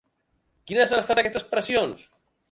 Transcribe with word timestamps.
Quines 0.69 0.93
han 0.95 1.01
estat 1.05 1.21
aquestes 1.23 1.45
pressions? 1.51 2.07